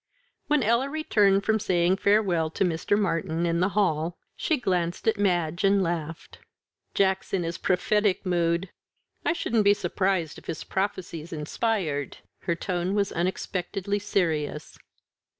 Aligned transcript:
When 0.47 0.63
Ella 0.63 0.89
returned 0.89 1.45
from 1.45 1.59
saying 1.59 1.97
farewell 1.97 2.49
to 2.49 2.63
Mr. 2.65 2.97
Martyn 2.97 3.45
in 3.45 3.59
the 3.59 3.69
hall, 3.77 4.17
she 4.35 4.57
glanced 4.57 5.07
at 5.07 5.19
Madge 5.19 5.63
and 5.63 5.83
laughed. 5.83 6.39
"Jack's 6.95 7.35
in 7.35 7.43
his 7.43 7.59
prophetic 7.59 8.25
mood." 8.25 8.71
"I 9.23 9.33
shouldn't 9.33 9.63
be 9.63 9.75
surprised 9.75 10.39
if 10.39 10.47
his 10.47 10.63
prophecy's 10.63 11.31
inspired." 11.31 12.17
Her 12.39 12.55
tone 12.55 12.95
was 12.95 13.11
unexpectedly 13.11 13.99
serious. 13.99 14.75